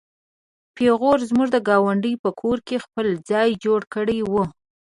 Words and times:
پيغو 0.75 1.11
زموږ 1.29 1.47
د 1.51 1.57
ګاونډي 1.67 2.13
په 2.23 2.29
کور 2.41 2.57
کې 2.67 2.83
خپل 2.85 3.07
ځای 3.29 3.49
جوړ 3.63 3.81
کړی 3.93 4.19
و. 4.31 4.33